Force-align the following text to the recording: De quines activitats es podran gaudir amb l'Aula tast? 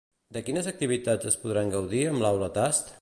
De 0.37 0.41
quines 0.47 0.69
activitats 0.71 1.29
es 1.33 1.37
podran 1.43 1.71
gaudir 1.77 2.03
amb 2.13 2.25
l'Aula 2.25 2.49
tast? 2.57 2.93